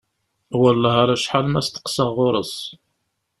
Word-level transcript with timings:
Wellah 0.59 0.95
ar 1.03 1.09
acḥal 1.15 1.45
ma 1.49 1.61
steqsaɣ 1.67 2.09
ɣur-s. 2.17 2.53